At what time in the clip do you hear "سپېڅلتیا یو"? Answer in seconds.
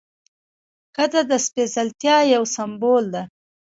1.45-2.43